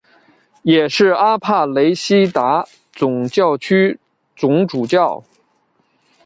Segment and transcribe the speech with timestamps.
[0.63, 3.99] 也是阿帕雷西达总教区
[4.35, 5.23] 总主教。